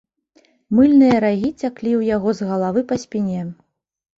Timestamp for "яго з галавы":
2.15-2.81